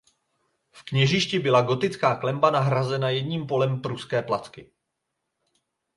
V 0.71 0.83
kněžišti 0.83 1.39
byla 1.39 1.61
gotická 1.61 2.15
klenba 2.15 2.51
nahrazena 2.51 3.09
jedním 3.09 3.47
polem 3.47 3.81
pruské 3.81 4.21
placky. 4.21 4.71